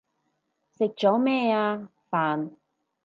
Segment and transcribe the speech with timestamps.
[0.79, 1.87] 食咗咩啊？
[2.09, 2.53] 飯